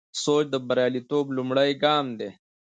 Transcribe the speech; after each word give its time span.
سوچ 0.23 0.45
د 0.51 0.55
بریالیتوب 0.67 1.25
لومړی 1.37 1.71
ګام 1.83 2.05
دی. 2.19 2.29